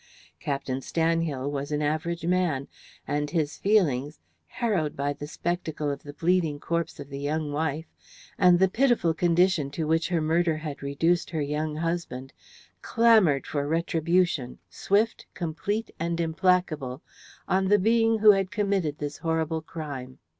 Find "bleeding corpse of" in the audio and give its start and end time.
6.13-7.07